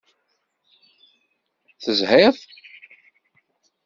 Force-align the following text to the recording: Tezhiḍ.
Tezhiḍ. 1.81 2.35